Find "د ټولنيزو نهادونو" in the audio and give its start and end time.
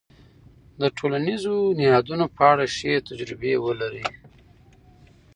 0.81-2.25